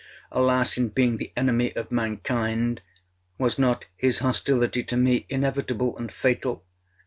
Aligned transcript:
Alas! 0.31 0.79
in 0.79 0.87
being 0.89 1.17
the 1.17 1.31
enemy 1.37 1.71
of 1.75 1.91
mankind, 1.91 2.81
was 3.37 3.59
not 3.59 3.85
his 3.95 4.17
hostility 4.17 4.83
to 4.83 4.97
me 4.97 5.27
inevitable 5.29 5.95
and 5.95 6.11
fatal? 6.11 6.65